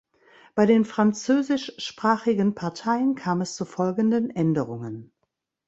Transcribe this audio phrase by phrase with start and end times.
[0.55, 5.11] Bei den französischsprachigen Parteien kam es zu folgenden Änderungen.